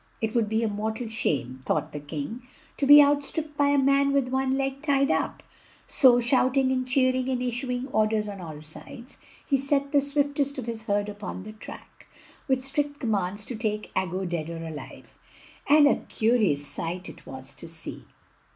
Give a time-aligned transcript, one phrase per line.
[0.19, 2.41] It would be a mortal shame, thought the king,
[2.77, 5.43] to be outstripped by a man with one leg tied up;
[5.85, 10.65] so, shouting and cheering and issuing orders on all sides, he set the swiftest of
[10.65, 12.07] his herd upon the track,
[12.47, 15.19] with strict commands to take Aggo dead or alive.
[15.69, 18.05] And a curious sight it was to see.